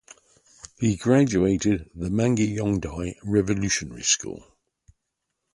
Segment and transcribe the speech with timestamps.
[0.79, 4.43] He graduated the Mangyongdae Revolutionary School.